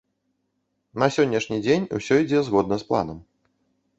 На 1.01 1.09
сённяшні 1.17 1.57
дзень 1.67 1.85
усё 1.99 2.13
ідзе 2.23 2.39
згодна 2.47 2.75
з 2.85 2.87
планам. 2.89 3.23